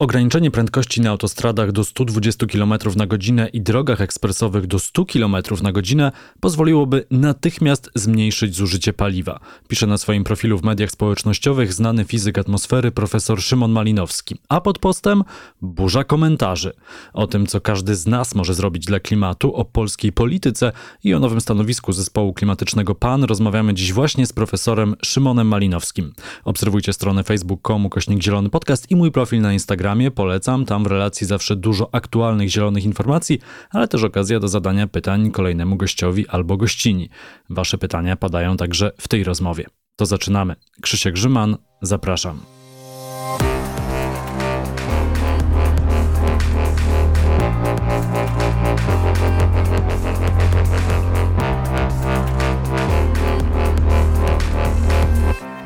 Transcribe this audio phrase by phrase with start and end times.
[0.00, 5.36] Ograniczenie prędkości na autostradach do 120 km na godzinę i drogach ekspresowych do 100 km
[5.62, 9.40] na godzinę pozwoliłoby natychmiast zmniejszyć zużycie paliwa.
[9.68, 14.36] Pisze na swoim profilu w mediach społecznościowych znany fizyk atmosfery profesor Szymon Malinowski.
[14.48, 15.24] A pod postem
[15.62, 16.72] burza komentarzy
[17.12, 20.72] o tym, co każdy z nas może zrobić dla klimatu, o polskiej polityce
[21.04, 26.12] i o nowym stanowisku zespołu klimatycznego PAN rozmawiamy dziś właśnie z profesorem Szymonem Malinowskim.
[26.44, 30.64] Obserwujcie stronę facebook.com kośnik zielony podcast i mój profil na Instagram Instagramie, polecam.
[30.64, 33.38] Tam w relacji zawsze dużo aktualnych zielonych informacji,
[33.70, 37.08] ale też okazja do zadania pytań kolejnemu gościowi albo gościni.
[37.50, 39.66] Wasze pytania padają także w tej rozmowie.
[39.96, 40.56] To zaczynamy.
[40.82, 42.40] Krzysiek Grzyman, zapraszam.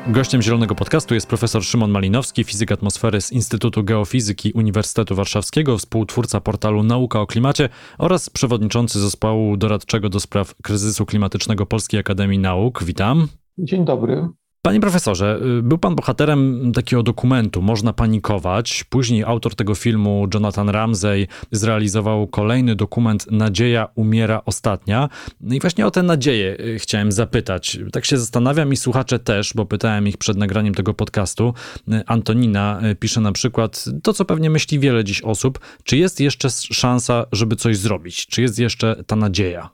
[0.07, 6.41] Gościem Zielonego Podcastu jest profesor Szymon Malinowski, fizyk atmosfery z Instytutu Geofizyki Uniwersytetu Warszawskiego, współtwórca
[6.41, 12.83] portalu Nauka o Klimacie oraz przewodniczący zespołu doradczego do spraw kryzysu klimatycznego Polskiej Akademii Nauk.
[12.83, 13.27] Witam.
[13.57, 14.29] Dzień dobry.
[14.65, 18.83] Panie profesorze, y, był pan bohaterem takiego dokumentu Można panikować.
[18.89, 25.09] Później autor tego filmu, Jonathan Ramsey, zrealizował kolejny dokument Nadzieja umiera ostatnia.
[25.41, 27.79] No i właśnie o tę nadzieję y, chciałem zapytać.
[27.91, 31.53] Tak się zastanawiam i słuchacze też, bo pytałem ich przed nagraniem tego podcastu.
[31.87, 35.59] Y, Antonina pisze na przykład to, co pewnie myśli wiele dziś osób.
[35.83, 38.27] Czy jest jeszcze szansa, żeby coś zrobić?
[38.27, 39.69] Czy jest jeszcze ta nadzieja?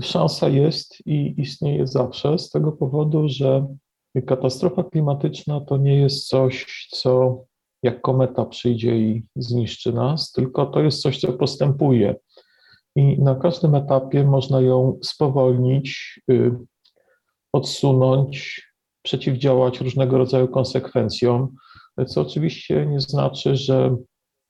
[0.00, 3.66] Szansa jest i istnieje zawsze z tego powodu, że
[4.26, 7.44] Katastrofa klimatyczna to nie jest coś, co
[7.82, 12.14] jak kometa przyjdzie i zniszczy nas, tylko to jest coś, co postępuje.
[12.96, 16.52] I na każdym etapie można ją spowolnić, y,
[17.52, 18.62] odsunąć,
[19.02, 21.56] przeciwdziałać różnego rodzaju konsekwencjom,
[22.06, 23.96] co oczywiście nie znaczy, że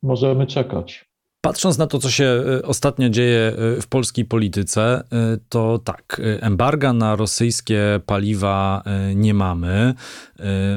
[0.03, 1.10] możemy czekać.
[1.41, 6.21] Patrząc na to, co się e, ostatnio dzieje e, w polskiej polityce, e, to tak,
[6.41, 8.83] embarga na rosyjskie paliwa
[9.15, 9.95] nie mamy.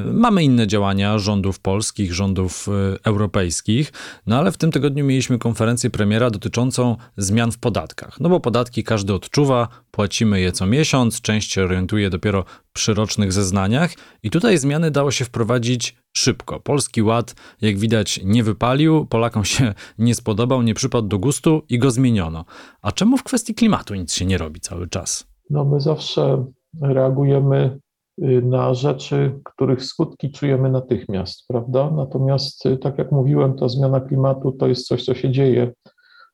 [0.04, 2.66] Mamy inne działania rządów polskich, rządów
[3.04, 3.92] europejskich,
[4.26, 8.20] no ale w tym tygodniu mieliśmy konferencję premiera dotyczącą zmian w podatkach.
[8.20, 13.32] No bo podatki każdy odczuwa, płacimy je co miesiąc, część się orientuje dopiero przy rocznych
[13.32, 16.60] zeznaniach i tutaj zmiany dało się wprowadzić szybko.
[16.60, 21.78] Polski Ład, jak widać, nie wypalił, Polakom się nie spodobał, nie przypadł do gustu i
[21.78, 22.44] go zmieniono.
[22.82, 25.26] A czemu w kwestii klimatu nic się nie robi cały czas?
[25.50, 26.44] No my zawsze
[26.82, 27.78] reagujemy
[28.22, 31.90] y, na rzeczy, których skutki czujemy natychmiast, prawda?
[31.90, 35.72] Natomiast, y, tak jak mówiłem, ta zmiana klimatu to jest coś, co się dzieje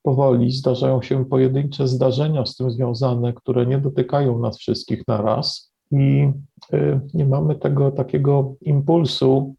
[0.03, 0.53] powoli.
[0.53, 6.31] Zdarzają się pojedyncze zdarzenia z tym związane, które nie dotykają nas wszystkich na raz i
[6.73, 9.55] y, nie mamy tego takiego impulsu,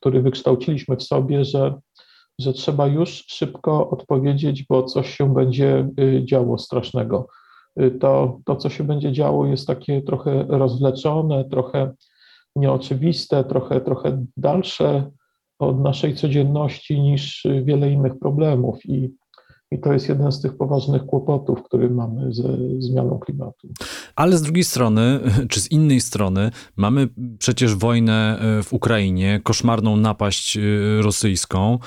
[0.00, 1.74] który wykształciliśmy w sobie, że,
[2.40, 7.28] że trzeba już szybko odpowiedzieć, bo coś się będzie y, działo strasznego.
[7.80, 11.92] Y, to, to, co się będzie działo, jest takie trochę rozwleczone, trochę
[12.56, 15.10] nieoczywiste, trochę, trochę dalsze
[15.58, 18.86] od naszej codzienności niż wiele innych problemów.
[18.86, 19.10] I
[19.70, 23.68] i to jest jeden z tych poważnych kłopotów, który mamy ze zmianą klimatu.
[24.16, 29.96] Ale z drugiej strony, czy z innej strony, mamy przecież wojnę e, w Ukrainie, koszmarną
[29.96, 30.60] napaść e,
[31.02, 31.78] rosyjską,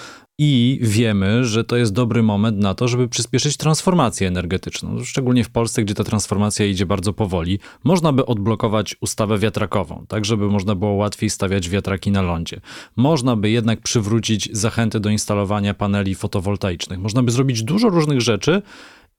[0.42, 5.04] i wiemy, że to jest dobry moment na to, żeby przyspieszyć transformację energetyczną.
[5.04, 10.26] Szczególnie w Polsce, gdzie ta transformacja idzie bardzo powoli, można by odblokować ustawę wiatrakową, tak
[10.26, 12.62] żeby można było łatwiej stawiać wiatraki na lądzie.
[12.96, 17.00] Można by jednak przywrócić zachęty do instalowania paneli fotowoltaicznych.
[17.00, 18.62] Można by zrobić dużo różnych rzeczy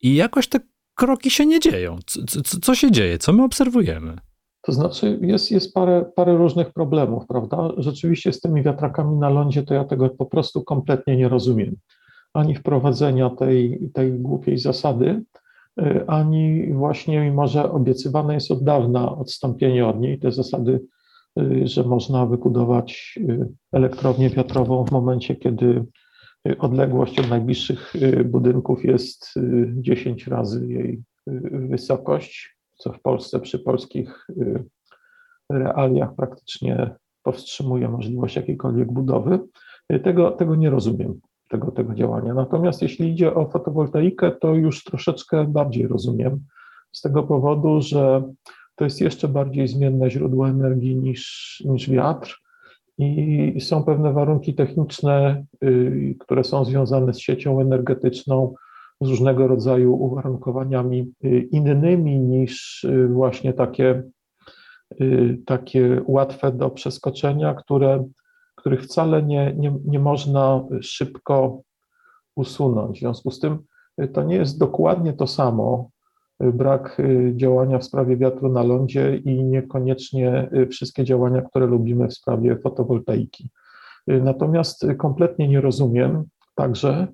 [0.03, 0.60] i jakoś te
[0.94, 1.98] kroki się nie dzieją.
[2.06, 3.19] Co, co, co się dzieje?
[3.19, 4.29] Co my obserwujemy?
[4.70, 7.69] To znaczy, jest, jest parę, parę różnych problemów, prawda?
[7.76, 11.76] Rzeczywiście z tymi wiatrakami na lądzie to ja tego po prostu kompletnie nie rozumiem.
[12.34, 15.22] Ani wprowadzenia tej, tej głupiej zasady,
[15.80, 20.80] y, ani właśnie, mimo że obiecywane jest od dawna odstąpienie od niej, te zasady,
[21.41, 25.84] y, że można wybudować y, elektrownię wiatrową w momencie, kiedy
[26.59, 27.92] odległość od najbliższych
[28.24, 29.34] budynków jest
[29.83, 31.03] 10 razy jej
[31.53, 34.65] wysokość co w Polsce przy polskich y,
[35.50, 39.38] realiach praktycznie powstrzymuje możliwość jakiejkolwiek budowy.
[39.92, 42.34] Y, tego, tego nie rozumiem, tego, tego działania.
[42.34, 46.44] Natomiast jeśli idzie o fotowoltaikę, to już troszeczkę bardziej rozumiem,
[46.92, 48.22] z tego powodu, że
[48.77, 52.41] to jest jeszcze bardziej zmienne źródło energii niż, niż wiatr
[52.98, 58.54] i są pewne warunki techniczne, y, które są związane z siecią energetyczną,
[59.00, 64.02] z różnego rodzaju uwarunkowaniami y, innymi niż y, właśnie takie,
[65.00, 68.04] y, takie łatwe do przeskoczenia, które,
[68.56, 71.62] których wcale nie, nie, nie można szybko
[72.36, 72.97] usunąć.
[72.97, 73.58] W związku z tym
[74.12, 75.91] to nie jest dokładnie to samo,
[76.41, 82.58] brak działania w sprawie wiatru na lądzie i niekoniecznie wszystkie działania, które lubimy w sprawie
[82.58, 83.50] fotowoltaiki.
[84.06, 86.24] Natomiast kompletnie nie rozumiem
[86.54, 87.06] także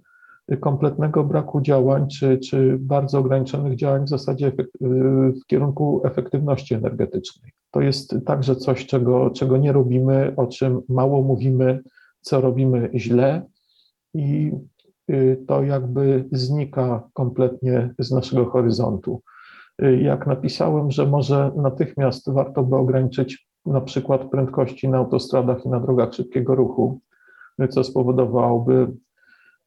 [0.61, 4.53] kompletnego braku działań, czy, czy bardzo ograniczonych działań w zasadzie
[5.43, 7.53] w kierunku efektywności energetycznej.
[7.71, 11.83] To jest także coś, czego, czego nie robimy, o czym mało mówimy,
[12.21, 13.47] co robimy źle
[14.15, 14.53] i
[15.11, 19.23] y, to jakby znika kompletnie z naszego horyzontu.
[19.83, 25.69] Y, jak napisałem, że może natychmiast warto by ograniczyć na przykład prędkości na autostradach i
[25.69, 27.01] na drogach szybkiego ruchu,
[27.71, 28.89] co spowodowałoby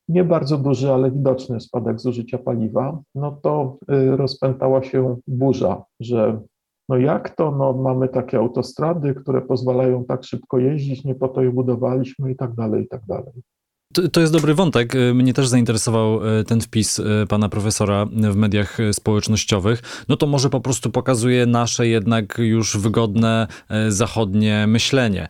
[0.09, 6.41] nie bardzo duży, ale widoczny spadek zużycia paliwa, no to y, rozpętała się burza, że
[6.89, 11.41] no jak to, no mamy takie autostrady, które pozwalają tak szybko jeździć, nie po to
[11.41, 13.33] je budowaliśmy i tak dalej, i tak dalej.
[13.93, 14.95] To, to jest dobry wątek.
[14.95, 20.05] Y, mnie też zainteresował y, ten wpis y, pana profesora w mediach społecznościowych.
[20.07, 23.47] No to może po prostu pokazuje nasze jednak już wygodne
[23.89, 25.27] zachodnie myślenie.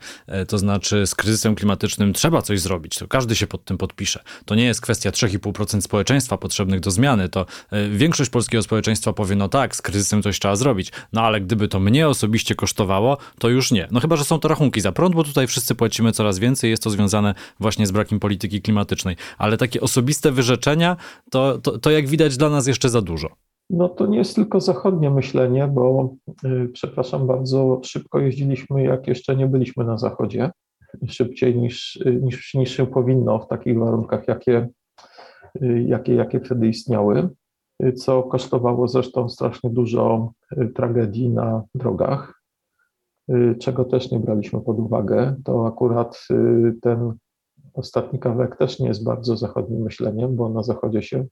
[0.47, 2.97] To znaczy z kryzysem klimatycznym trzeba coś zrobić.
[2.97, 4.23] To każdy się pod tym podpisze.
[4.45, 7.29] To nie jest kwestia 3,5% społeczeństwa potrzebnych do zmiany.
[7.29, 7.45] To
[7.91, 10.91] większość polskiego społeczeństwa powie, no tak, z kryzysem coś trzeba zrobić.
[11.13, 13.87] No ale gdyby to mnie osobiście kosztowało, to już nie.
[13.91, 16.69] No chyba, że są to rachunki za prąd, bo tutaj wszyscy płacimy coraz więcej.
[16.69, 19.15] Jest to związane właśnie z brakiem polityki polityki klimatycznej.
[19.37, 20.97] Ale takie osobiste wyrzeczenia,
[21.31, 23.27] to, to, to jak widać dla nas jeszcze za dużo.
[23.69, 29.35] No to nie jest tylko zachodnie myślenie, bo yy, przepraszam bardzo, szybko jeździliśmy, jak jeszcze
[29.35, 30.51] nie byliśmy na zachodzie,
[31.07, 34.69] szybciej niż, niż, niż się powinno w takich warunkach, jakie,
[35.61, 37.29] yy, jakie, jakie wtedy istniały,
[37.79, 42.41] yy, co kosztowało zresztą strasznie dużo y, tragedii na drogach,
[43.29, 45.35] y, czego też nie braliśmy pod uwagę.
[45.43, 47.13] To akurat y, ten
[47.73, 51.25] Ostatni kawałek też nie jest bardzo zachodnim myśleniem, bo na zachodzie się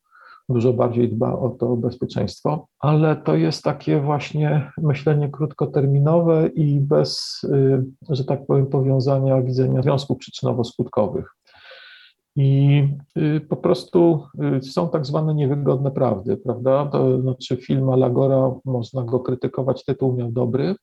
[0.50, 7.42] dużo bardziej dba o to bezpieczeństwo, ale to jest takie właśnie myślenie krótkoterminowe i bez,
[7.44, 11.25] y, że tak powiem, powiązania widzenia związków przyczynowo-skutkowych.
[12.36, 12.84] I
[13.18, 14.24] y, po prostu
[14.57, 16.86] y, są tak zwane niewygodne prawdy, prawda?
[16.86, 20.75] To znaczy film Alagora, można go krytykować, tytuł miał dobry,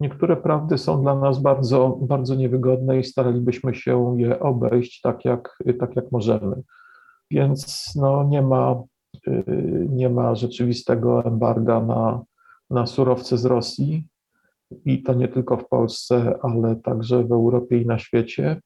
[0.00, 5.58] Niektóre prawdy są dla nas bardzo, bardzo niewygodne i staralibyśmy się je obejść tak jak,
[5.80, 6.62] tak jak możemy.
[7.30, 8.82] Więc no, nie, ma,
[9.28, 12.22] y, nie ma rzeczywistego embarga na,
[12.70, 14.08] na surowce z Rosji
[14.84, 18.60] i to nie tylko w Polsce, ale także w Europie i na świecie.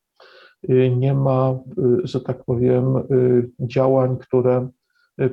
[0.71, 2.95] Y, nie ma, y, że tak powiem,
[3.61, 4.69] działań, które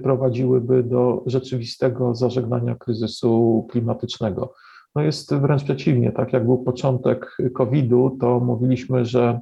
[0.03, 4.53] prowadziłyby do rzeczywistego zażegnania kryzysu klimatycznego.
[4.95, 9.39] No jest wręcz przeciwnie, tak jak był początek COVID-u, to mówiliśmy, że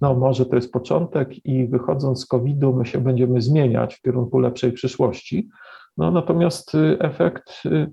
[0.00, 4.38] no może to jest początek i wychodząc z COVID-u my się będziemy zmieniać w kierunku
[4.38, 5.48] lepszej przyszłości.
[5.96, 7.90] No natomiast y, efekt y,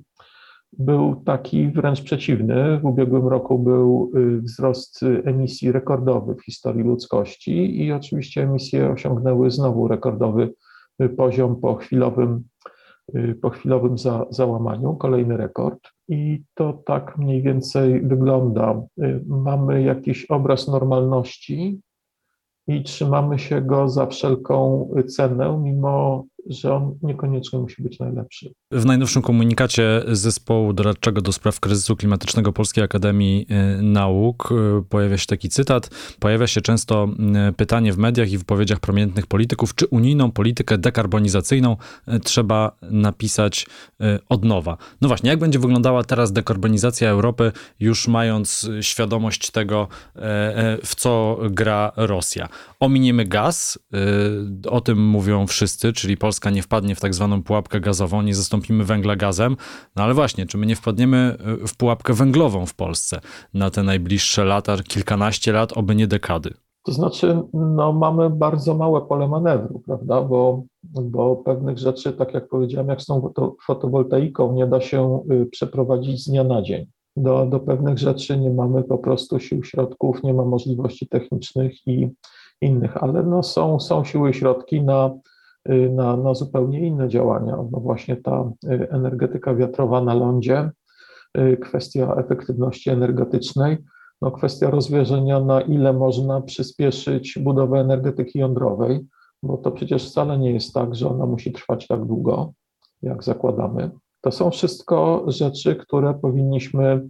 [0.74, 2.80] był taki wręcz przeciwny.
[2.80, 9.52] W ubiegłym roku był y, wzrost emisji rekordowy w historii ludzkości i oczywiście emisje osiągnęły
[9.52, 10.54] znowu rekordowy
[11.18, 12.44] poziom po chwilowym
[13.42, 15.93] po chwilowym za, załamaniu, kolejny rekord.
[16.08, 18.82] I to tak mniej więcej wygląda.
[19.04, 21.82] Y, mamy jakiś obraz normalności
[22.68, 28.54] i trzymamy się go za wszelką cenę, mimo że on niekoniecznie musi być najlepszy.
[28.72, 33.46] W najnowszym komunikacie zespołu doradczego do spraw kryzysu klimatycznego Polskiej Akademii
[33.80, 35.90] y, Nauk y, pojawia się taki cytat.
[36.20, 37.08] Pojawia się często
[37.50, 41.78] y, pytanie w mediach i wypowiedziach prominentnych polityków, czy unijną politykę dekarbonizacyjną
[42.24, 43.66] trzeba napisać
[44.30, 44.78] od nowa.
[45.02, 49.88] No właśnie, jak będzie wyglądała teraz dekarbonizacja Europy, już mając świadomość tego,
[50.86, 52.50] w co gra Rosja?
[52.80, 53.80] Ominiemy gaz,
[54.70, 58.36] o tym mówią wszyscy, czyli Polska Polska nie wpadnie w tak zwaną pułapkę gazową, nie
[58.36, 59.58] zastąpimy węgla gazem.
[59.96, 63.20] No ale właśnie, czy my nie wpadniemy y, w pułapkę węglową w Polsce
[63.54, 66.54] na te najbliższe lata, kilkanaście lat, oby nie dekady?
[66.86, 70.22] To znaczy, no, mamy bardzo małe pole manewru, prawda?
[70.22, 73.34] Bo, bo pewnych rzeczy, tak jak powiedziałem, jak z tą
[73.66, 76.86] fotowoltaiką, nie da się y, przeprowadzić z dnia na dzień.
[77.18, 82.10] Do, do pewnych rzeczy nie mamy po prostu sił, środków, nie ma możliwości technicznych i
[82.62, 85.12] innych, ale no, są, są siły i środki na
[85.70, 87.58] na, na zupełnie inne działania.
[87.72, 90.72] No właśnie ta y, energetyka wiatrowa na lądzie,
[91.38, 93.78] y, kwestia efektywności energetycznej,
[94.22, 99.06] no kwestia rozważenia, na ile można przyspieszyć budowę energetyki jądrowej,
[99.44, 102.54] bo to przecież wcale nie jest tak, że ona musi trwać tak długo,
[103.02, 103.92] jak zakładamy.
[104.22, 107.10] To są wszystko rzeczy, które powinniśmy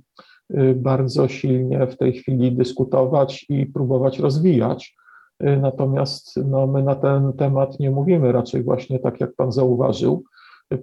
[0.54, 4.96] y, bardzo silnie w tej chwili dyskutować i próbować rozwijać.
[5.48, 10.24] Y, natomiast no, my na ten temat nie mówimy, raczej właśnie tak jak Pan zauważył,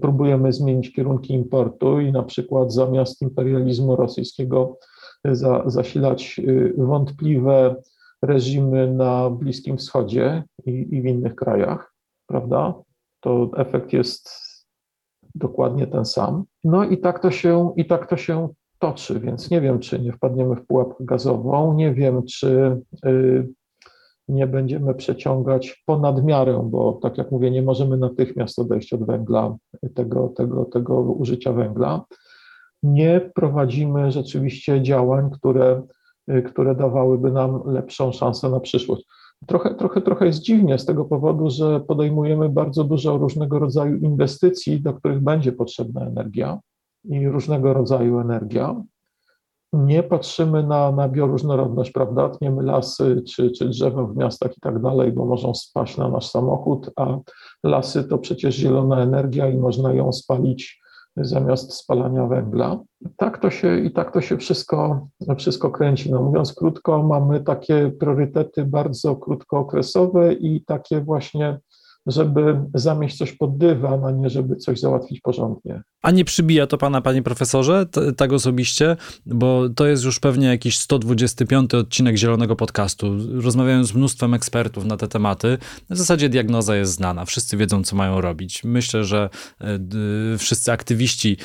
[0.01, 4.79] próbujemy zmienić kierunki importu i na przykład zamiast imperializmu rosyjskiego
[5.25, 6.41] za, zasilać
[6.77, 7.77] wątpliwe
[8.23, 11.95] reżimy na Bliskim Wschodzie i, i w innych krajach,
[12.27, 12.75] prawda?
[13.21, 14.31] To efekt jest
[15.35, 16.45] dokładnie ten sam.
[16.65, 18.49] No i tak to się, i tak to się
[18.79, 23.49] toczy, więc nie wiem, czy nie wpadniemy w pułapkę gazową, nie wiem, czy y,
[24.31, 29.57] nie będziemy przeciągać ponad miarę, bo tak jak mówię, nie możemy natychmiast odejść od węgla,
[29.95, 32.05] tego, tego, tego użycia węgla.
[32.83, 35.83] Nie prowadzimy rzeczywiście działań, które
[36.45, 39.07] które dawałyby nam lepszą szansę na przyszłość.
[39.47, 44.81] Trochę, trochę, trochę jest dziwnie z tego powodu, że podejmujemy bardzo dużo różnego rodzaju inwestycji,
[44.81, 46.59] do których będzie potrzebna energia
[47.05, 48.83] i różnego rodzaju energia.
[49.73, 52.29] Nie patrzymy na, na bioróżnorodność, prawda?
[52.29, 56.31] Tniemy lasy czy, czy drzewa w miastach i tak dalej, bo mogą spaść na nasz
[56.31, 57.19] samochód, a
[57.65, 60.81] lasy to przecież zielona energia i można ją spalić
[61.17, 62.79] zamiast spalania węgla.
[63.17, 65.09] Tak to się i tak to się wszystko,
[65.39, 66.13] wszystko kręci.
[66.13, 71.59] No mówiąc krótko, mamy takie priorytety bardzo krótkookresowe i takie właśnie
[72.07, 75.83] żeby zamieść coś pod dywan, a nie żeby coś załatwić porządnie.
[76.03, 78.97] A nie przybija to pana, panie profesorze, t- tak osobiście?
[79.27, 83.17] Bo to jest już pewnie jakiś 125 odcinek Zielonego Podcastu.
[83.35, 85.59] Rozmawiałem z mnóstwem ekspertów na te tematy.
[85.91, 87.25] W zasadzie diagnoza jest znana.
[87.25, 88.65] Wszyscy wiedzą, co mają robić.
[88.65, 89.31] Myślę, że
[90.35, 91.37] y, wszyscy aktywiści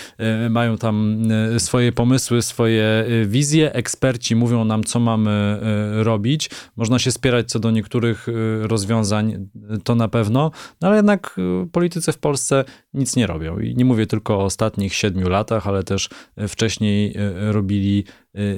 [0.46, 3.74] y, mają tam y, swoje pomysły, swoje wizje.
[3.74, 5.60] Eksperci mówią nam, co mamy
[6.04, 6.50] robić.
[6.76, 8.28] Można się spierać co do niektórych
[8.62, 9.48] rozwiązań,
[9.84, 10.45] to na pewno,
[10.82, 11.36] no ale jednak
[11.72, 13.60] politycy w Polsce nic nie robią.
[13.60, 16.10] I nie mówię tylko o ostatnich siedmiu latach, ale też
[16.48, 18.04] wcześniej e, robili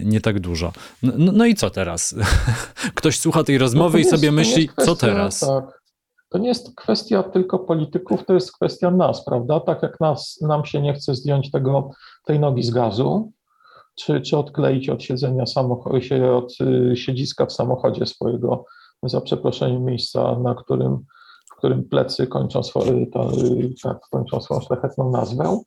[0.04, 0.74] nie tak dużo.
[1.04, 2.16] No, no, i co teraz?
[2.96, 5.40] Ktoś słucha tej rozmowy no i sobie myśli, kwestia, co teraz?
[5.40, 5.82] Tak.
[6.30, 9.60] To nie jest kwestia tylko polityków, to jest kwestia nas, prawda?
[9.60, 11.90] Tak jak nas, nam się nie chce zdjąć tego,
[12.26, 13.32] tej nogi z gazu,
[13.96, 15.98] czy, czy odkleić od siedzenia samochodu,
[16.36, 18.66] od y, siedziska w samochodzie swojego,
[19.04, 21.06] za przeproszeniem miejsca, na którym,
[21.58, 25.60] którym plecy kończą, swoje, to, y, tak, kończą swoją szlachetną nazwę,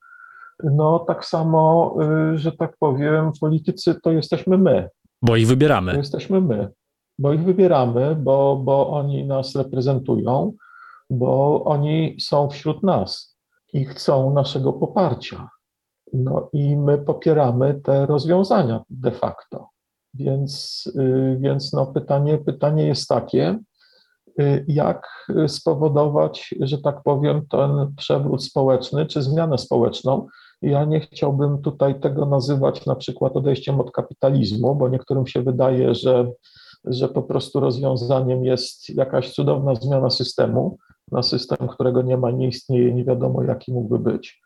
[0.65, 1.97] no tak samo,
[2.35, 4.89] y, że tak powiem, politycy to jesteśmy my.
[5.23, 5.93] Bo ich wybieramy.
[5.93, 6.69] To jesteśmy my,
[7.19, 10.53] bo ich wybieramy, bo, bo oni nas reprezentują,
[11.11, 13.37] bo oni są wśród nas
[13.73, 15.49] i chcą naszego poparcia.
[16.13, 19.69] No i my popieramy te rozwiązania de facto.
[20.15, 23.59] Więc, y, więc no pytanie, pytanie jest takie,
[24.69, 30.27] jak spowodować, że tak powiem, ten przewrót społeczny czy zmianę społeczną,
[30.63, 35.95] ja nie chciałbym tutaj tego nazywać na przykład odejściem od kapitalizmu, bo niektórym się wydaje,
[35.95, 36.33] że,
[36.85, 40.79] że po prostu rozwiązaniem jest jakaś cudowna zmiana systemu
[41.13, 44.43] na system, którego nie ma, nie istnieje, nie wiadomo jaki mógłby być.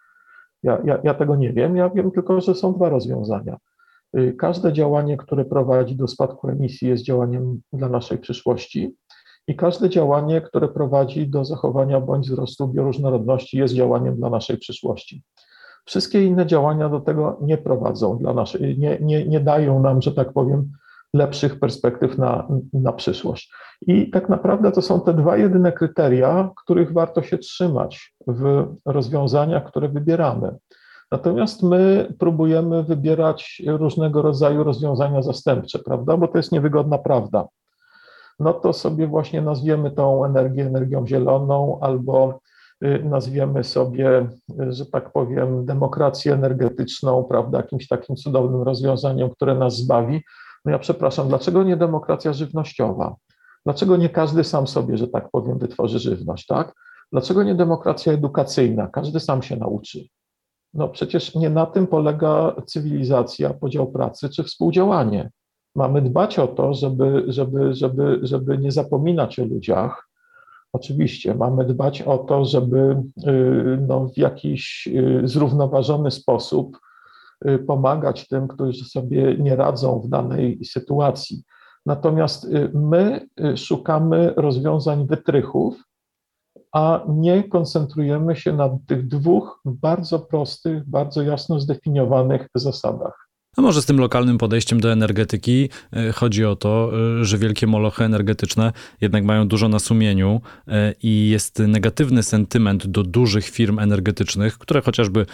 [0.63, 3.57] Ja, ja, ja tego nie wiem, ja wiem tylko, że są dwa rozwiązania.
[4.19, 8.95] Y, każde działanie, które prowadzi do spadku emisji, jest działaniem dla naszej przyszłości,
[9.49, 15.23] i każde działanie, które prowadzi do zachowania bądź wzrostu bioróżnorodności, jest działaniem dla naszej przyszłości.
[15.85, 20.13] Wszystkie inne działania do tego nie prowadzą dla naszej, nie, nie, nie dają nam, że
[20.13, 20.73] tak powiem,
[21.15, 23.53] lepszych perspektyw na, na przyszłość.
[23.87, 29.65] I tak naprawdę to są te dwa jedyne kryteria, których warto się trzymać w rozwiązaniach,
[29.65, 30.57] które wybieramy.
[31.13, 36.17] Natomiast my próbujemy wybierać różnego rodzaju rozwiązania zastępcze, prawda?
[36.17, 37.47] Bo to jest niewygodna prawda.
[38.41, 42.41] No to sobie właśnie nazwiemy tą energię energią zieloną albo
[42.85, 44.29] Y, nazwiemy sobie,
[44.61, 50.23] y, że tak powiem, demokrację energetyczną, prawda, jakimś takim cudownym rozwiązaniem, które nas zbawi.
[50.65, 53.15] No ja przepraszam, dlaczego nie demokracja żywnościowa?
[53.65, 56.73] Dlaczego nie każdy sam sobie, że tak powiem, wytworzy żywność, tak?
[57.13, 58.87] Dlaczego nie demokracja edukacyjna?
[58.87, 60.05] Każdy sam się nauczy.
[60.75, 65.31] No przecież nie na tym polega cywilizacja, podział pracy czy współdziałanie.
[65.75, 70.09] Mamy dbać o to, żeby, żeby, żeby, żeby nie zapominać o ludziach,
[70.75, 76.79] Oczywiście mamy dbać o to, żeby y, no, w jakiś y, zrównoważony sposób
[77.49, 81.43] y, pomagać tym, którzy sobie nie radzą w danej sytuacji.
[81.87, 85.83] Natomiast my szukamy rozwiązań wytrychów,
[86.73, 93.24] a nie koncentrujemy się na tych dwóch bardzo prostych, bardzo jasno zdefiniowanych zasadach.
[93.57, 97.67] A może z tym lokalnym podejściem do energetyki e, chodzi o to, e, że wielkie
[97.67, 103.79] molochy energetyczne jednak mają dużo na sumieniu e, i jest negatywny sentyment do dużych firm
[103.79, 105.27] energetycznych, które chociażby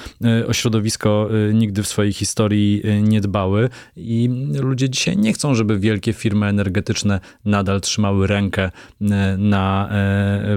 [0.48, 6.12] o środowisko nigdy w swojej historii nie dbały i ludzie dzisiaj nie chcą, żeby wielkie
[6.12, 8.70] firmy energetyczne nadal trzymały rękę
[9.38, 9.90] na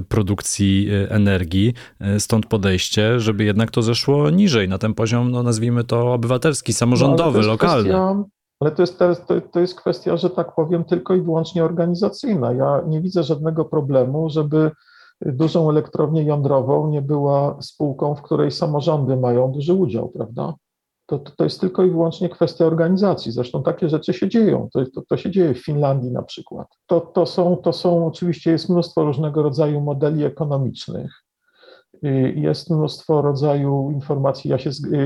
[0.09, 1.73] produkcji energii.
[2.19, 7.37] Stąd podejście, żeby jednak to zeszło niżej, na ten poziom, no nazwijmy to obywatelski, samorządowy,
[7.37, 7.89] no, lokalny.
[7.89, 8.23] Kwestia,
[8.59, 12.53] ale to jest, to, to jest kwestia, że tak powiem, tylko i wyłącznie organizacyjna.
[12.53, 14.71] Ja nie widzę żadnego problemu, żeby
[15.21, 20.53] dużą elektrownię jądrową nie była spółką, w której samorządy mają duży udział, prawda?
[21.05, 23.31] To, to, to jest tylko i wyłącznie kwestia organizacji.
[23.31, 24.69] Zresztą takie rzeczy się dzieją.
[24.73, 26.67] To, to, to się dzieje w Finlandii na przykład.
[26.87, 31.23] To, to, są, to są, oczywiście jest mnóstwo różnego rodzaju modeli ekonomicznych.
[32.35, 34.97] Jest mnóstwo rodzaju informacji, ja się, y,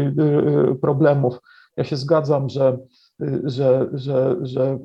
[0.72, 1.40] y, problemów
[1.78, 2.78] ja się zgadzam, że,
[3.44, 4.80] że, że, że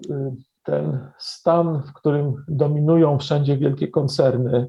[0.64, 4.66] ten stan, w którym dominują wszędzie wielkie koncerny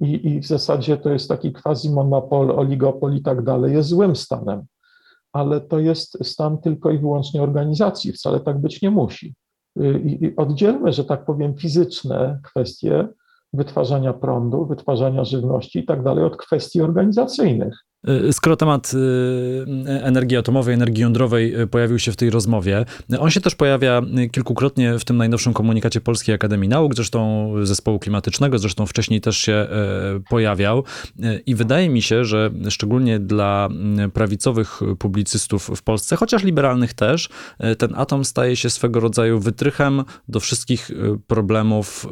[0.00, 4.62] i, i w zasadzie to jest taki quasi-monopol, oligopol i tak dalej, jest złym stanem.
[5.32, 9.34] Ale to jest stan tylko i wyłącznie organizacji, wcale tak być nie musi.
[10.04, 13.08] I, i oddzielmy, że tak powiem, fizyczne kwestie
[13.52, 17.84] wytwarzania prądu, wytwarzania żywności i tak dalej od kwestii organizacyjnych.
[18.08, 22.84] Y, skoro temat y, energii atomowej, energii jądrowej y, pojawił się w tej rozmowie,
[23.18, 28.58] on się też pojawia kilkukrotnie w tym najnowszym komunikacie Polskiej Akademii Nauk, zresztą zespołu klimatycznego,
[28.58, 29.66] zresztą wcześniej też się
[30.28, 30.84] pojawiał.
[31.46, 33.68] I wydaje mi się, że szczególnie dla
[34.12, 37.28] prawicowych publicystów w Polsce, chociaż liberalnych też,
[37.78, 40.90] ten atom staje się swego rodzaju wytrychem do wszystkich
[41.26, 42.06] problemów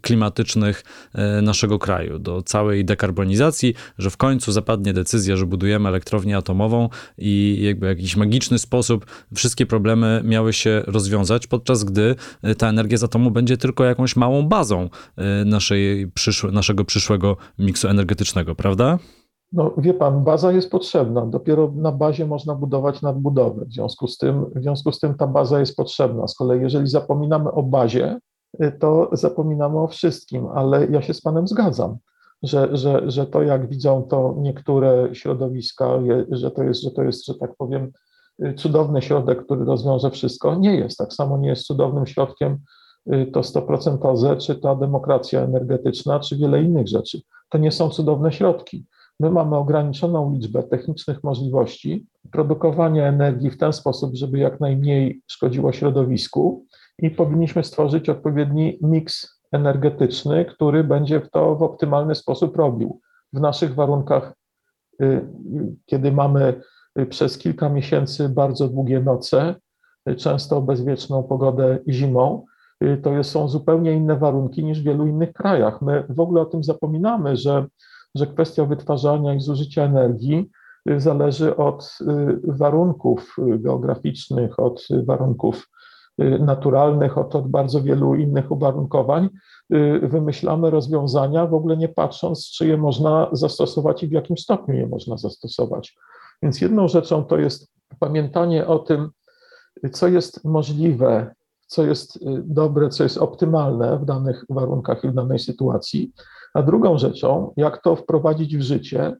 [0.00, 0.84] klimatycznych
[1.42, 7.58] naszego kraju, do całej dekarbonizacji, że w końcu zapadnie decyzja, że budujemy elektrownię atomową i
[7.62, 13.04] jakby jakiś magiczny sposób wszystkie problemy miały się rozwiązać, podczas gdy e, ta energia z
[13.04, 18.98] atomu będzie tylko jakąś małą bazą e, naszej przyszłe, naszego przyszłego miksu energetycznego, prawda?
[19.52, 21.26] No wie pan, baza jest potrzebna.
[21.26, 23.64] Dopiero na bazie można budować nadbudowę.
[23.64, 26.28] W związku z tym, w związku z tym ta baza jest potrzebna.
[26.28, 28.18] Z kolei, jeżeli zapominamy o bazie,
[28.58, 31.98] e, to zapominamy o wszystkim, ale ja się z panem zgadzam
[32.42, 35.88] że, że, że to, jak widzą to niektóre środowiska,
[36.30, 37.92] że to jest, że to jest, że tak powiem,
[38.56, 40.98] cudowny środek, który rozwiąże wszystko, nie jest.
[40.98, 42.58] Tak samo nie jest cudownym środkiem
[43.12, 47.20] y, to 100% OZE, czy ta demokracja energetyczna, czy wiele innych rzeczy.
[47.48, 48.86] To nie są cudowne środki.
[49.20, 55.72] My mamy ograniczoną liczbę technicznych możliwości produkowania energii w ten sposób, żeby jak najmniej szkodziło
[55.72, 56.66] środowisku
[56.98, 63.00] i powinniśmy stworzyć odpowiedni miks energetyczny, który będzie to w optymalny sposób robił.
[63.32, 64.34] W naszych warunkach,
[65.02, 65.26] y,
[65.86, 66.60] kiedy mamy
[66.98, 69.54] y, przez kilka miesięcy bardzo długie noce,
[70.08, 72.44] y, często bezwieczną pogodę zimą,
[73.02, 75.82] to są zupełnie inne warunki niż w wielu innych krajach.
[75.82, 77.66] My w ogóle o tym zapominamy, że,
[78.14, 80.50] że kwestia wytwarzania i zużycia energii
[80.96, 81.98] zależy od
[82.44, 85.68] warunków geograficznych, od warunków
[86.40, 89.28] naturalnych, od, od bardzo wielu innych uwarunkowań,
[89.74, 94.74] y, wymyślamy rozwiązania, w ogóle nie patrząc, czy je można zastosować i w jakim stopniu
[94.74, 95.96] je można zastosować.
[96.42, 99.10] Więc jedną rzeczą to jest pamiętanie o tym,
[99.92, 101.34] co jest możliwe,
[101.66, 106.12] co jest y, dobre, co jest optymalne w danych warunkach i w danej sytuacji,
[106.54, 109.16] a drugą rzeczą, jak to wprowadzić w życie,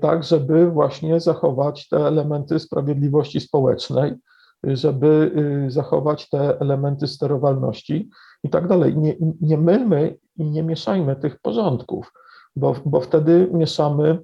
[0.00, 4.14] tak, żeby właśnie zachować te elementy sprawiedliwości społecznej,
[4.64, 5.32] żeby
[5.66, 8.10] y, zachować te elementy sterowalności
[8.44, 8.96] i tak dalej.
[8.96, 12.12] Nie, nie mylmy i nie mieszajmy tych porządków,
[12.56, 14.18] bo, bo wtedy mieszamy,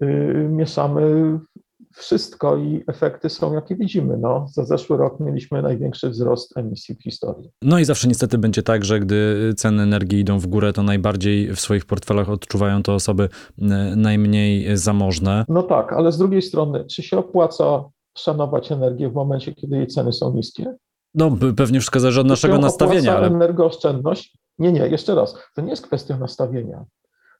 [0.00, 1.38] yy, mieszamy
[1.94, 4.16] wszystko i efekty są, jakie widzimy.
[4.16, 7.50] No, za zeszły rok mieliśmy największy wzrost emisji w historii.
[7.62, 11.54] No i zawsze niestety będzie tak, że gdy ceny energii idą w górę, to najbardziej
[11.54, 13.62] w swoich portfelach odczuwają to osoby y,
[13.96, 15.44] najmniej zamożne.
[15.48, 17.84] No tak, ale z drugiej strony, czy się opłaca
[18.18, 20.74] szanować energię w momencie, kiedy jej ceny są niskie?
[21.14, 23.16] No, pewnie wszystko zależy od naszego nastawienia.
[23.16, 23.26] Ale...
[23.26, 24.38] energooszczędność?
[24.58, 25.34] Nie, nie, jeszcze raz.
[25.54, 26.84] To nie jest kwestia nastawienia.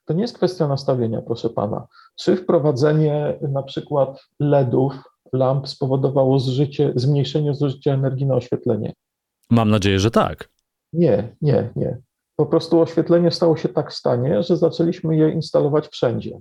[0.05, 1.87] To nie jest kwestia nastawienia, proszę pana.
[2.17, 4.93] Czy wprowadzenie na przykład LEDów,
[5.33, 8.93] lamp spowodowało zużycie, zmniejszenie zużycia energii na oświetlenie?
[9.51, 10.49] Mam nadzieję, że tak.
[10.93, 11.99] Nie, nie, nie.
[12.37, 16.41] Po prostu oświetlenie stało się tak stanie, że zaczęliśmy je instalować wszędzie,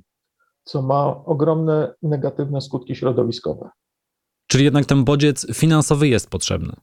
[0.64, 3.70] co ma ogromne negatywne skutki środowiskowe.
[4.52, 6.74] Czyli jednak ten bodziec finansowy jest potrzebny.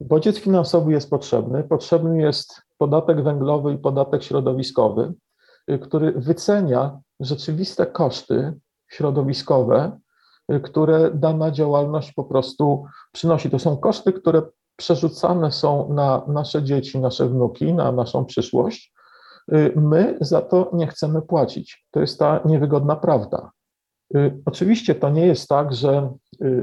[0.00, 1.64] Bodziec finansowy jest potrzebny.
[1.64, 5.12] Potrzebny jest podatek węglowy i podatek środowiskowy,
[5.70, 8.52] y, który wycenia rzeczywiste koszty
[8.88, 9.98] środowiskowe
[10.62, 13.50] które dana działalność po prostu przynosi.
[13.50, 14.42] To są koszty, które
[14.76, 18.92] przerzucane są na nasze dzieci, nasze wnuki, na naszą przyszłość.
[19.76, 21.86] My za to nie chcemy płacić.
[21.90, 23.50] To jest ta niewygodna prawda.
[24.44, 26.12] Oczywiście to nie jest tak, że,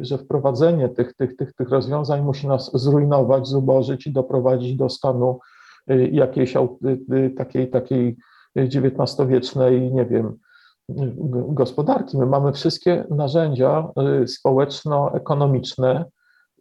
[0.01, 5.39] że wprowadzenie tych, tych, tych, tych rozwiązań musi nas zrujnować, zubożyć i doprowadzić do stanu
[6.11, 6.53] jakiejś
[7.37, 8.17] takiej, takiej
[8.55, 10.37] XIX-wiecznej, nie wiem,
[11.49, 12.17] gospodarki.
[12.17, 13.91] My mamy wszystkie narzędzia
[14.23, 16.05] y, społeczno-ekonomiczne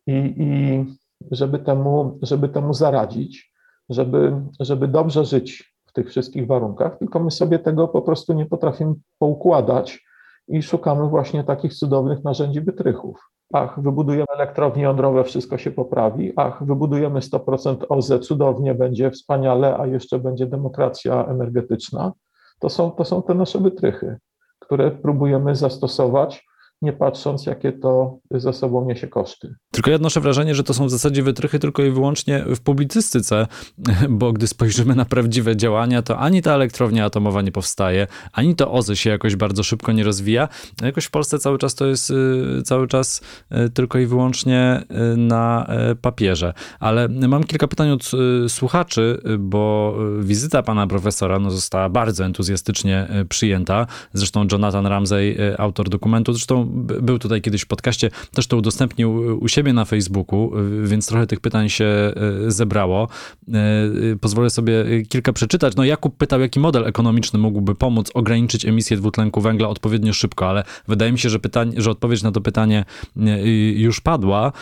[0.06, 0.84] i, i
[1.30, 3.52] żeby, temu, żeby temu zaradzić,
[3.88, 8.46] żeby, żeby dobrze żyć w tych wszystkich warunkach, tylko my sobie tego po prostu nie
[8.46, 10.07] potrafimy poukładać
[10.48, 13.30] i szukamy właśnie takich cudownych narzędzi wytrychów.
[13.52, 16.32] Ach, wybudujemy elektrownie jądrowe, wszystko się poprawi.
[16.36, 22.12] Ach, wybudujemy 100% OZE, cudownie będzie, wspaniale, a jeszcze będzie demokracja energetyczna.
[22.60, 24.16] To są, to są te nasze wytrychy,
[24.58, 26.48] które próbujemy zastosować
[26.82, 29.54] nie patrząc, jakie to ze sobą niesie koszty.
[29.78, 33.46] Tylko ja odnoszę wrażenie, że to są w zasadzie wytrychy tylko i wyłącznie w publicystyce,
[34.08, 38.72] bo gdy spojrzymy na prawdziwe działania, to ani ta elektrownia atomowa nie powstaje, ani to
[38.72, 40.48] OZE się jakoś bardzo szybko nie rozwija.
[40.82, 43.20] Jakoś w Polsce cały czas to jest y, cały czas
[43.52, 45.66] y, tylko i wyłącznie y, na
[46.02, 46.54] papierze.
[46.80, 48.10] Ale mam kilka pytań od
[48.48, 53.86] słuchaczy, bo wizyta pana profesora no, została bardzo entuzjastycznie przyjęta.
[54.12, 56.64] Zresztą Jonathan Ramsey, autor dokumentu, zresztą
[57.02, 60.52] był tutaj kiedyś w podcaście, też to udostępnił u siebie na Facebooku,
[60.82, 62.12] więc trochę tych pytań się e,
[62.50, 63.08] zebrało.
[63.48, 65.76] E, pozwolę sobie kilka przeczytać.
[65.76, 70.64] No Jakub pytał, jaki model ekonomiczny mógłby pomóc ograniczyć emisję dwutlenku węgla odpowiednio szybko, ale
[70.88, 72.84] wydaje mi się, że, pytanie, że odpowiedź na to pytanie
[73.74, 74.52] już padła,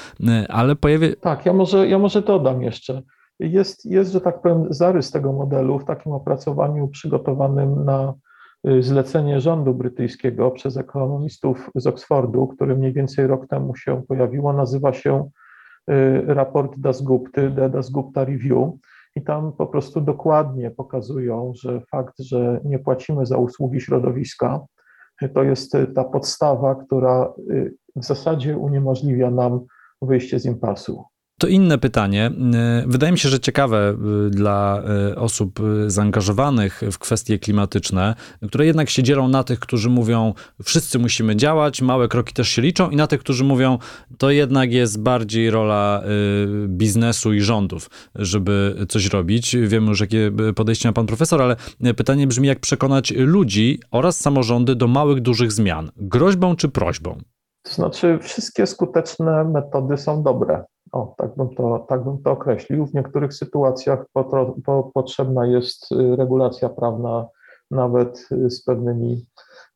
[0.49, 1.09] ale pojawia...
[1.21, 3.03] Tak, ja może, ja może dodam jeszcze.
[3.39, 8.36] Jest, jest, że tak powiem, zarys tego modelu w takim opracowaniu przygotowanym na Y,
[8.81, 14.93] zlecenie rządu brytyjskiego przez ekonomistów z Oxfordu, które mniej więcej rok temu się pojawiło, nazywa
[14.93, 15.31] się
[15.91, 18.75] y, raport Dasgupty, The Dasgupta Review.
[19.17, 24.67] I tam po prostu dokładnie pokazują, że fakt, że nie płacimy za usługi środowiska,
[25.35, 29.61] to jest ta podstawa, która y, w zasadzie uniemożliwia nam
[30.03, 31.05] wyjście z impasu.
[31.41, 32.31] To inne pytanie.
[32.85, 33.97] Y, wydaje mi się, że ciekawe
[34.27, 38.15] y, dla y, osób zaangażowanych w kwestie klimatyczne,
[38.49, 42.63] które jednak się dzielą na tych, którzy mówią, wszyscy musimy działać, małe kroki też się
[42.63, 43.79] liczą, i na tych, którzy mówią,
[44.19, 46.03] to jednak jest bardziej rola
[46.69, 49.57] biznesu i rządów, żeby coś robić.
[49.57, 51.57] Wiemy już, jakie podejście ma pan profesor, ale
[51.95, 55.91] pytanie brzmi, jak przekonać ludzi oraz samorządy do małych, dużych zmian?
[55.97, 57.19] Groźbą czy prośbą?
[57.63, 60.65] To znaczy, wszystkie skuteczne metody są dobre.
[60.93, 62.87] O, tak bym to, tak bym to określił.
[62.87, 64.25] W niektórych sytuacjach po,
[64.65, 67.27] po, potrzebna jest y, regulacja prawna,
[67.71, 69.27] nawet y, z pewnymi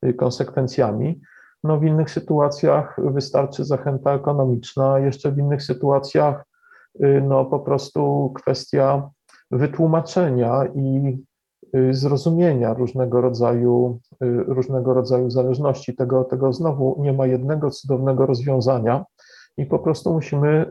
[0.07, 1.21] y, konsekwencjami.
[1.65, 6.45] No, w innych sytuacjach wystarczy zachęta ekonomiczna, jeszcze w innych sytuacjach
[7.23, 9.11] no, po prostu kwestia
[9.51, 11.19] wytłumaczenia i
[11.91, 14.01] zrozumienia różnego rodzaju,
[14.47, 15.97] różnego rodzaju zależności.
[15.97, 19.05] Tego, tego znowu nie ma jednego cudownego rozwiązania
[19.57, 20.71] i po prostu musimy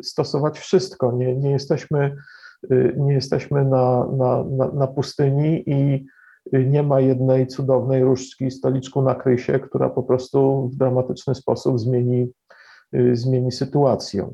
[0.00, 1.12] y, stosować wszystko.
[1.12, 2.16] Nie, nie jesteśmy,
[2.72, 6.06] y, nie jesteśmy na, na, na, na pustyni i
[6.54, 11.80] y, nie ma jednej cudownej różdżki stoliczku na krysie, która po prostu w dramatyczny sposób
[11.80, 12.32] zmieni,
[13.12, 14.30] zmieni sytuację.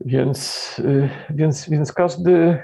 [0.00, 0.76] Więc,
[1.30, 2.58] więc, więc każdy,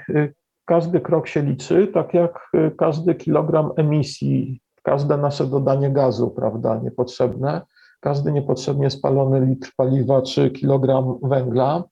[0.65, 7.61] każdy krok się liczy, tak jak każdy kilogram emisji, każde nasze dodanie gazu, prawda, niepotrzebne,
[7.99, 11.83] każdy niepotrzebnie spalony litr paliwa czy kilogram węgla,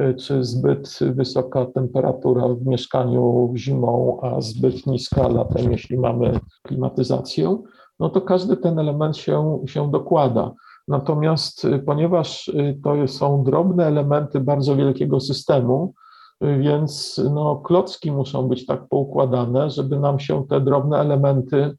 [0.00, 7.58] y, czy zbyt wysoka temperatura w mieszkaniu zimą, a zbyt niska latem, jeśli mamy klimatyzację,
[8.00, 10.52] no to każdy ten element się, się dokłada.
[10.88, 15.94] Natomiast y, ponieważ y, to są drobne elementy bardzo wielkiego systemu,
[16.40, 21.76] więc no, klocki muszą być tak poukładane, żeby nam się te drobne elementy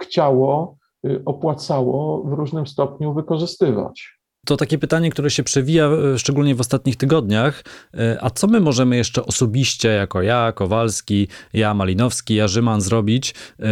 [0.00, 0.76] chciało
[1.24, 4.21] opłacało w różnym stopniu wykorzystywać.
[4.46, 7.64] To takie pytanie, które się przewija e, szczególnie w ostatnich tygodniach.
[7.94, 13.34] E, a co my możemy jeszcze osobiście, jako ja, Kowalski, ja, Malinowski, ja, Rzyman, zrobić,
[13.60, 13.64] e,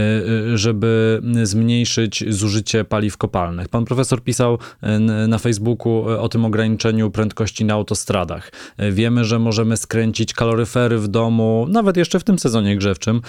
[0.58, 3.68] żeby zmniejszyć zużycie paliw kopalnych?
[3.68, 4.58] Pan profesor pisał
[5.28, 8.52] na Facebooku o tym ograniczeniu prędkości na autostradach.
[8.92, 13.20] Wiemy, że możemy skręcić kaloryfery w domu, nawet jeszcze w tym sezonie grzewczym,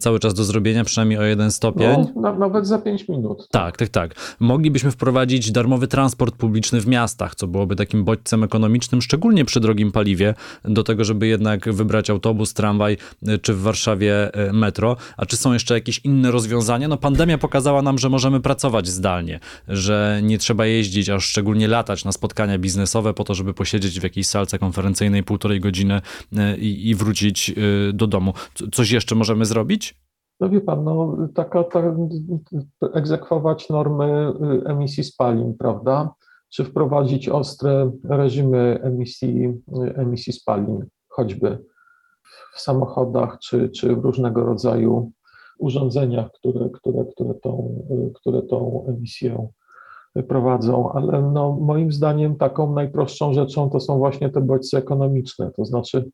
[0.00, 2.06] cały czas do zrobienia, przynajmniej o jeden stopień.
[2.16, 3.48] No, nawet za 5 minut.
[3.50, 4.14] Tak, tak, tak.
[4.40, 9.92] Moglibyśmy wprowadzić darmowy transport publiczny w miastach, co byłoby takim bodźcem ekonomicznym, szczególnie przy drogim
[9.92, 10.34] paliwie,
[10.64, 12.96] do tego, żeby jednak wybrać autobus, tramwaj
[13.42, 14.96] czy w Warszawie metro.
[15.16, 16.88] A czy są jeszcze jakieś inne rozwiązania?
[16.88, 22.04] No pandemia pokazała nam, że możemy pracować zdalnie, że nie trzeba jeździć, a szczególnie latać
[22.04, 26.00] na spotkania biznesowe po to, żeby posiedzieć w jakiejś salce konferencyjnej półtorej godziny
[26.58, 27.54] i, i wrócić
[27.92, 28.32] do domu.
[28.72, 29.94] Coś jeszcze możemy zrobić?
[30.40, 31.82] No wie pan, no, taka, ta,
[32.94, 34.32] egzekwować normy
[34.64, 36.14] y, emisji spalin, prawda?
[36.54, 39.62] Czy wprowadzić ostre reżimy emisji,
[39.94, 41.58] emisji spalin, choćby
[42.54, 45.12] w samochodach, czy, czy w różnego rodzaju
[45.58, 49.48] urządzeniach, które, które, które, tą, które tą emisję
[50.28, 55.64] prowadzą, ale no, moim zdaniem taką najprostszą rzeczą to są właśnie te bodźce ekonomiczne, to
[55.64, 56.10] znaczy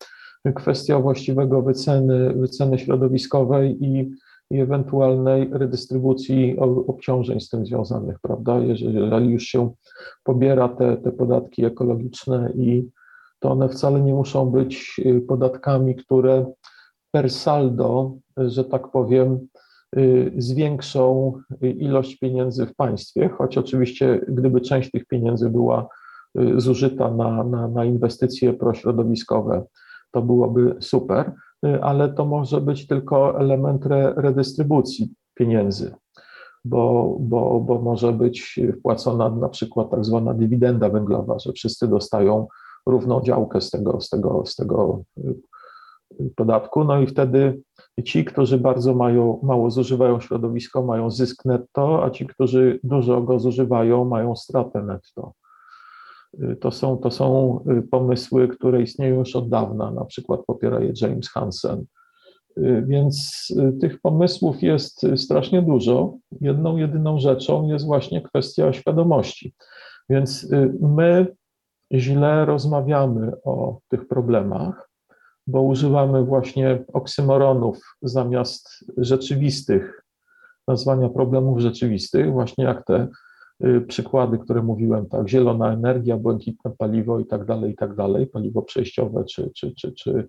[0.55, 4.11] kwestia właściwego wyceny, wyceny środowiskowej i,
[4.51, 8.59] i ewentualnej redystrybucji obciążeń z tym związanych, prawda?
[8.59, 9.71] Jeżeli już się
[10.25, 12.89] pobiera te, te podatki ekologiczne i
[13.39, 16.53] to one wcale nie muszą być y, podatkami, które
[17.11, 19.39] per saldo, że tak powiem,
[19.97, 21.33] y, zwiększą
[21.63, 25.89] ilość pieniędzy w państwie, choć oczywiście gdyby część tych pieniędzy była
[26.41, 29.65] y, zużyta na, na, na inwestycje prośrodowiskowe,
[30.11, 31.33] to byłoby super,
[31.83, 35.95] ale to może być tylko element re, redystrybucji pieniędzy,
[36.65, 42.47] bo, bo, bo może być wpłacona na przykład tak zwana dywidenda węglowa, że wszyscy dostają
[42.87, 45.35] równą działkę z tego, z tego, z tego y,
[46.37, 47.63] podatku, no i wtedy
[48.05, 53.39] ci, którzy bardzo mają, mało zużywają środowisko, mają zysk netto, a ci, którzy dużo go
[53.39, 55.33] zużywają, mają stratę netto.
[56.35, 60.81] Y, to są, to są y, pomysły, które istnieją już od dawna, na przykład popiera
[60.81, 61.85] je James Hansen.
[62.59, 63.47] Y, więc
[63.81, 66.15] tych pomysłów jest strasznie dużo.
[66.41, 69.55] Jedną, jedyną rzeczą jest właśnie kwestia świadomości.
[70.09, 71.27] Więc my
[71.93, 74.91] źle rozmawiamy o tych problemach,
[75.47, 80.05] bo używamy właśnie oksymoronów zamiast rzeczywistych,
[80.69, 83.09] nazwania problemów rzeczywistych, właśnie jak te Y,
[83.89, 88.63] przykłady, które mówiłem, tak, zielona energia, błękitne paliwo i tak dalej, i tak dalej, paliwo
[88.63, 90.29] przejściowe, czy, czy, czy, czy,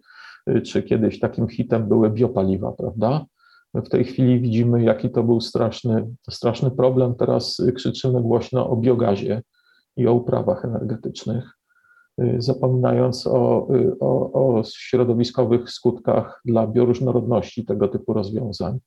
[0.50, 3.26] y, czy kiedyś takim hitem były biopaliwa, prawda?
[3.74, 7.15] W tej chwili widzimy, jaki to był straszny, straszny problem.
[7.15, 9.41] Teraz krzyczymy głośno o biogazie
[9.98, 11.58] i o uprawach energetycznych,
[12.22, 13.67] y, zapominając o,
[14.00, 18.80] o, o środowiskowych skutkach dla bioróżnorodności tego typu rozwiązań.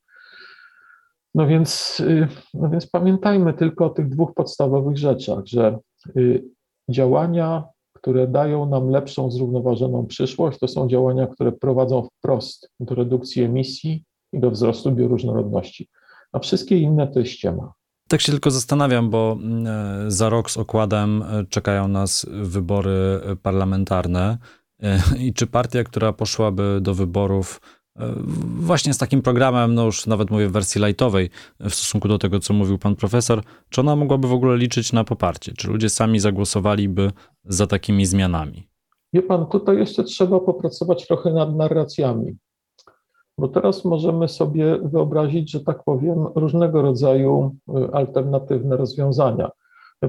[1.35, 5.79] No więc, y, no więc pamiętajmy tylko o tych dwóch podstawowych rzeczach, że
[6.17, 6.45] y,
[6.89, 13.43] działania, które dają nam lepszą, zrównoważoną przyszłość, to są działania, które prowadzą wprost do redukcji
[13.43, 15.89] emisji i do wzrostu bioróżnorodności.
[16.33, 17.73] A wszystkie inne to jest ściema.
[18.09, 23.21] Tak się tylko zastanawiam, bo mm, e, za rok z okładem e, czekają nas wybory
[23.43, 24.39] parlamentarne.
[24.83, 27.61] E, I czy partia, która poszłaby do wyborów
[28.57, 31.31] właśnie z takim programem, no już nawet mówię w wersji lightowej,
[31.61, 35.05] w stosunku do tego, co mówił pan profesor, czy ona mogłaby w ogóle liczyć na
[35.05, 35.53] poparcie?
[35.53, 37.11] Czy ludzie sami zagłosowaliby
[37.45, 38.69] za takimi zmianami?
[39.13, 42.37] Wie pan, tutaj jeszcze trzeba popracować trochę nad narracjami,
[43.39, 49.51] bo teraz możemy sobie wyobrazić, że tak powiem, różnego rodzaju y, alternatywne rozwiązania,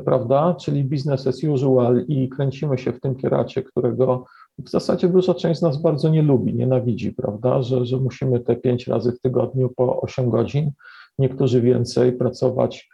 [0.05, 0.55] prawda?
[0.59, 4.25] Czyli business as usual i kręcimy się w tym kieracie, którego
[4.59, 8.55] w zasadzie duża część z nas bardzo nie lubi, nienawidzi, prawda, że, że musimy te
[8.55, 10.71] pięć razy w tygodniu po 8 godzin,
[11.19, 12.89] niektórzy więcej, pracować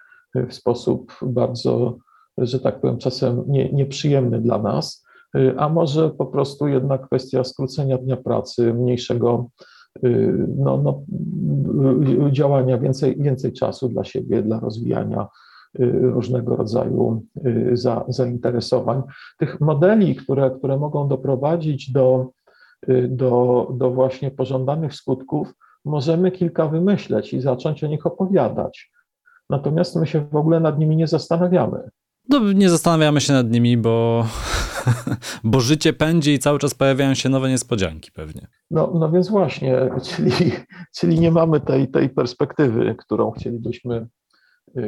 [0.49, 1.97] w sposób bardzo,
[2.37, 5.05] że tak powiem, czasem nie, nieprzyjemny dla nas,
[5.57, 9.49] a może po prostu jednak kwestia skrócenia dnia pracy, mniejszego
[10.57, 11.01] no, no,
[12.31, 19.01] działania, więcej, więcej czasu dla siebie, dla rozwijania Y, różnego rodzaju y, za, zainteresowań.
[19.37, 22.29] Tych modeli, które, które mogą doprowadzić do,
[22.89, 25.53] y, do, do właśnie pożądanych skutków,
[25.85, 28.91] możemy kilka wymyśleć i zacząć o nich opowiadać.
[29.49, 31.89] Natomiast my się w ogóle nad nimi nie zastanawiamy.
[32.29, 34.25] No, nie zastanawiamy się nad nimi, bo,
[35.43, 38.47] bo życie pędzi i cały czas pojawiają się nowe niespodzianki pewnie.
[38.71, 40.51] No, no więc właśnie, czyli,
[40.95, 44.20] czyli nie mamy tej, tej perspektywy, którą chcielibyśmy Y,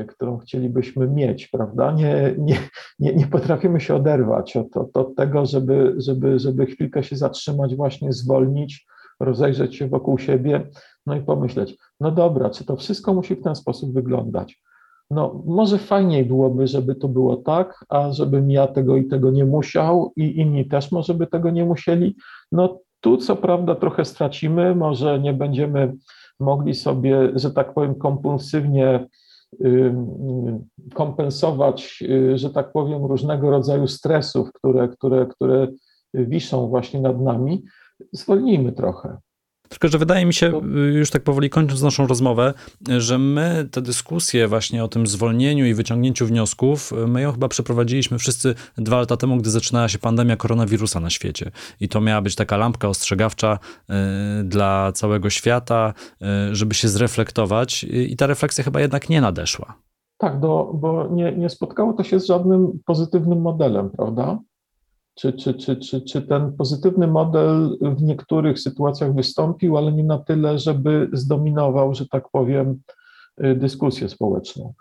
[0.07, 1.91] którą chcielibyśmy mieć, prawda?
[1.91, 2.57] Nie, nie,
[2.99, 7.75] nie, nie potrafimy się oderwać od, od, od tego, żeby, żeby, żeby chwilkę się zatrzymać,
[7.75, 8.85] właśnie zwolnić,
[9.19, 10.67] rozejrzeć się wokół siebie,
[11.05, 14.61] no i pomyśleć, no dobra, czy to wszystko musi w ten sposób wyglądać?
[15.11, 19.45] No, może fajniej byłoby, żeby to było tak, a żebym ja tego i tego nie
[19.45, 22.15] musiał i inni też może by tego nie musieli.
[22.51, 25.93] No tu co prawda trochę stracimy, może nie będziemy
[26.39, 29.07] mogli sobie, że tak powiem, kompulsywnie
[30.93, 32.03] kompensować,
[32.35, 35.67] że tak powiem, różnego rodzaju stresów, które, które, które
[36.13, 37.63] wiszą właśnie nad nami,
[38.11, 39.17] zwolnijmy trochę.
[39.73, 42.53] Tylko, że wydaje mi się, y, już tak powoli kończąc naszą rozmowę,
[42.97, 48.19] że my tę dyskusję właśnie o tym zwolnieniu i wyciągnięciu wniosków, my ją chyba przeprowadziliśmy
[48.19, 51.51] wszyscy dwa lata temu, gdy zaczynała się pandemia koronawirusa na świecie.
[51.79, 55.93] I to miała być taka lampka ostrzegawcza y, dla całego świata,
[56.51, 57.83] y, żeby się zreflektować.
[57.83, 59.75] I ta refleksja chyba jednak nie nadeszła.
[60.17, 64.39] Tak, do, bo nie, nie spotkało to się z żadnym pozytywnym modelem, prawda?
[65.15, 70.17] Czy, czy, czy, czy, czy ten pozytywny model w niektórych sytuacjach wystąpił, ale nie na
[70.17, 72.79] tyle, żeby zdominował, że tak powiem,
[73.43, 74.73] y, dyskusję społeczną.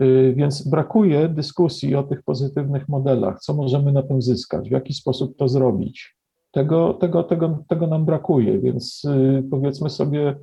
[0.00, 4.94] Y, więc brakuje dyskusji o tych pozytywnych modelach, co możemy na tym zyskać, w jaki
[4.94, 6.16] sposób to zrobić.
[6.50, 10.36] Tego, tego, tego, tego nam brakuje, więc y, powiedzmy sobie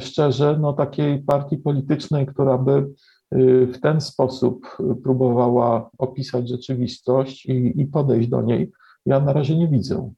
[0.00, 2.86] szczerze, no takiej partii politycznej, która by
[3.32, 8.72] w ten sposób próbowała opisać rzeczywistość i, i podejść do niej,
[9.06, 10.12] ja na razie nie widzę.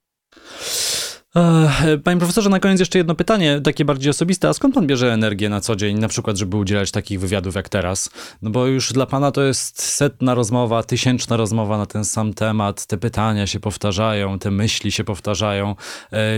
[2.05, 4.49] Panie profesorze, na koniec jeszcze jedno pytanie, takie bardziej osobiste.
[4.49, 7.69] A skąd pan bierze energię na co dzień, na przykład, żeby udzielać takich wywiadów jak
[7.69, 8.11] teraz?
[8.43, 12.87] No bo już dla pana to jest setna rozmowa, tysięczna rozmowa na ten sam temat.
[12.87, 15.75] Te pytania się powtarzają, te myśli się powtarzają.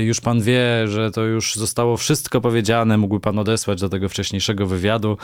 [0.01, 4.67] Już pan wie, że to już zostało wszystko powiedziane, mógłby pan odesłać do tego wcześniejszego
[4.67, 5.17] wywiadu,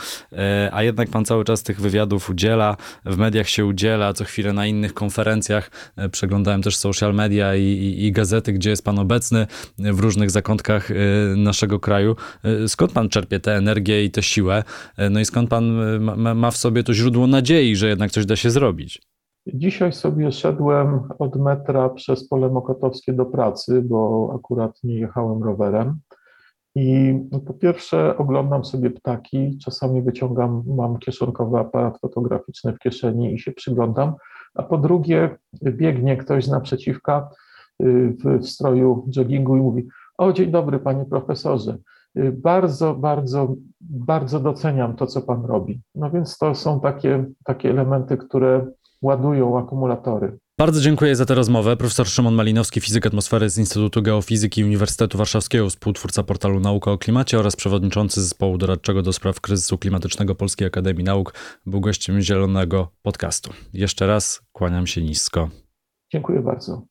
[0.71, 4.65] a jednak pan cały czas tych wywiadów udziela, w mediach się udziela, co chwilę na
[4.67, 5.71] innych konferencjach.
[6.11, 9.47] Przeglądałem też social media i, i, i gazety, gdzie jest pan obecny
[9.77, 10.95] w różnych zakątkach y,
[11.37, 12.15] naszego kraju.
[12.63, 14.63] Y, skąd pan czerpie tę energię i tę siłę?
[14.99, 15.71] Y, no i skąd pan
[16.35, 19.01] ma w sobie to źródło nadziei, że jednak coś da się zrobić?
[19.53, 25.99] Dzisiaj sobie szedłem od metra przez pole Mokotowskie do pracy, bo akurat nie jechałem rowerem.
[26.75, 33.39] I po pierwsze oglądam sobie ptaki, czasami wyciągam, mam kieszonkowy aparat fotograficzny w kieszeni i
[33.39, 34.15] się przyglądam,
[34.55, 37.29] a po drugie biegnie ktoś naprzeciwka,
[37.79, 39.87] w stroju joggingu i mówi:
[40.17, 41.77] O, dzień dobry, panie profesorze.
[42.33, 45.81] Bardzo, bardzo, bardzo doceniam to, co pan robi.
[45.95, 48.67] No więc to są takie, takie elementy, które
[49.01, 50.37] ładują akumulatory.
[50.59, 51.77] Bardzo dziękuję za tę rozmowę.
[51.77, 57.39] Profesor Szymon Malinowski, fizyk atmosfery z Instytutu Geofizyki Uniwersytetu Warszawskiego, współtwórca portalu Nauka o Klimacie
[57.39, 61.33] oraz przewodniczący zespołu doradczego do spraw kryzysu klimatycznego Polskiej Akademii Nauk,
[61.65, 63.51] był gościem Zielonego Podcastu.
[63.73, 65.49] Jeszcze raz kłaniam się nisko.
[66.11, 66.81] Dziękuję bardzo.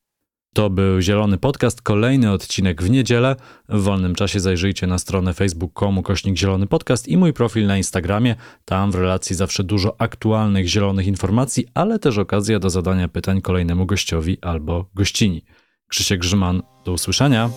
[0.56, 3.36] To był Zielony Podcast, kolejny odcinek w niedzielę.
[3.68, 8.34] W wolnym czasie zajrzyjcie na stronę facebook.com kośnik Zielony Podcast i mój profil na Instagramie.
[8.64, 13.86] Tam w relacji zawsze dużo aktualnych zielonych informacji, ale też okazja do zadania pytań kolejnemu
[13.86, 15.44] gościowi albo gościni.
[15.88, 17.50] Krzysiek Grzyman, do usłyszenia.